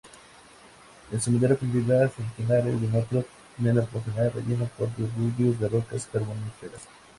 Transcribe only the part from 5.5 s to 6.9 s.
de rocas carboníferas.